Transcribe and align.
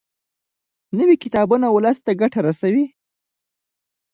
نوي 0.97 1.15
کتابونه 1.23 1.67
ولس 1.71 1.97
ته 2.05 2.11
ګټه 2.21 2.39
رسوي. 2.47 2.85